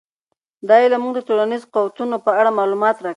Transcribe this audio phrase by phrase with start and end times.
[0.67, 3.09] دا علم موږ ته د ټولنیزو قوتونو په اړه معلومات راکوي.